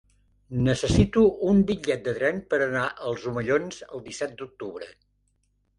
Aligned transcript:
Necessito 0.67 1.25
un 1.51 1.61
bitllet 1.73 2.01
de 2.09 2.15
tren 2.17 2.41
per 2.55 2.59
anar 2.69 2.87
als 3.11 3.29
Omellons 3.35 3.81
el 3.91 4.07
disset 4.09 4.37
d'octubre. 4.43 4.91